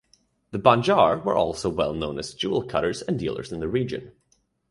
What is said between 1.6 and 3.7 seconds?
well known as jewel cutters and dealers in the